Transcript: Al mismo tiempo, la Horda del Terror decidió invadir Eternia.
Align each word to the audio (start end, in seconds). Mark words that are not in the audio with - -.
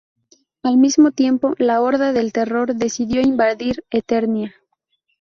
Al 0.63 0.77
mismo 0.79 1.11
tiempo, 1.11 1.53
la 1.59 1.79
Horda 1.79 2.11
del 2.11 2.33
Terror 2.33 2.73
decidió 2.73 3.21
invadir 3.21 3.85
Eternia. 3.91 4.55